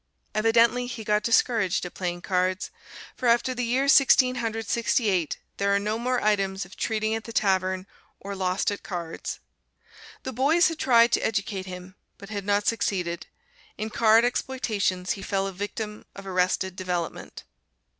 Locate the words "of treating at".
6.65-7.25